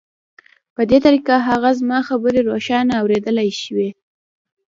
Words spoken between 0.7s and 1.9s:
په دې طریقه هغه